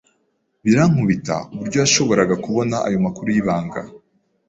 [0.63, 3.81] Birankubita uburyo yashoboraga kubona ayo makuru y'ibanga.